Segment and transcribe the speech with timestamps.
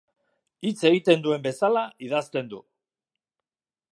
[0.69, 2.65] Hitz egiten duen bezala idazten du.